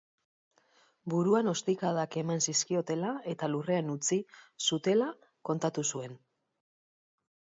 Buruan 1.13 1.49
ostikadak 1.51 2.15
eman 2.21 2.39
zizkiotela 2.47 3.11
eta 3.33 3.49
lurrean 3.55 3.93
utzi 3.95 4.19
zutela 4.69 5.11
kontatu 5.51 5.87
zuen. 5.95 6.17